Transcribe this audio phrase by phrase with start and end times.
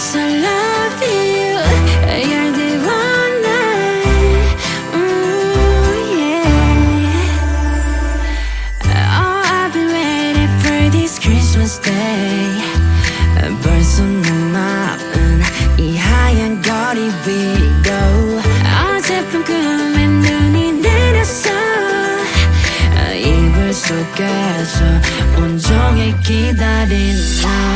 [0.00, 0.18] Yes, I
[0.48, 1.60] love you.
[2.30, 3.60] You're the one I,
[4.96, 6.48] ooh, yeah.
[9.20, 12.48] Oh, I've been waiting for this Christmas day.
[13.62, 15.42] 벌써 내 마음은
[15.76, 18.40] 이 하얀 거리 위로
[18.96, 21.50] 어젯밤 꿈에 눈이 내렸어.
[23.14, 24.78] 이불 속에서
[25.36, 27.69] 온종일 기다린 나.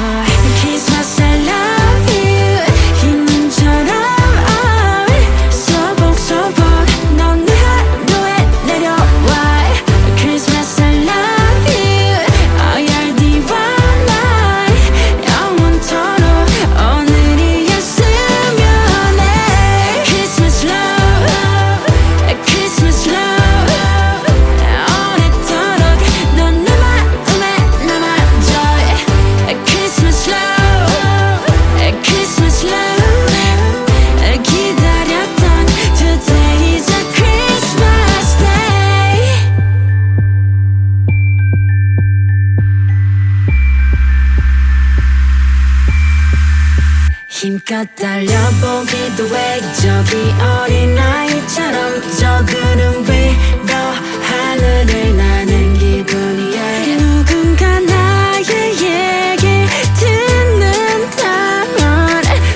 [47.35, 49.61] 힘껏 달려보기도 해.
[49.75, 53.75] 저기 어린아이처럼 저 구름 위로
[54.23, 56.97] 하늘을 나는 기분이야.
[56.97, 58.47] 누군가 나의
[58.81, 59.67] 얘기
[59.99, 61.73] 듣는다면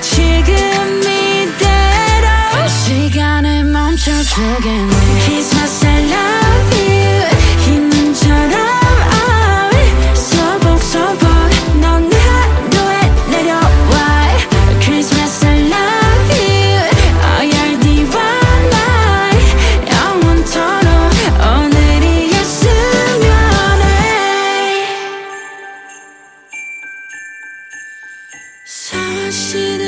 [0.01, 4.95] 지금 이대로 시간을 멈춰주겠네.
[5.25, 6.28] Christmas I love
[29.29, 29.88] 熟悉的。